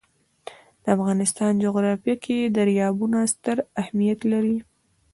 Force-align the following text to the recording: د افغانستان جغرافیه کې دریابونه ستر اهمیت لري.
د 0.83 0.85
افغانستان 0.97 1.51
جغرافیه 1.65 2.15
کې 2.23 2.37
دریابونه 2.57 3.17
ستر 3.33 3.57
اهمیت 3.81 4.19
لري. 4.31 4.57